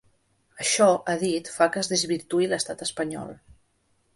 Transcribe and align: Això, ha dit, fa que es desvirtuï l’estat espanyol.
Això, 0.63 0.87
ha 1.11 1.15
dit, 1.23 1.51
fa 1.57 1.67
que 1.75 1.81
es 1.83 1.91
desvirtuï 1.93 2.51
l’estat 2.55 2.83
espanyol. 2.87 3.35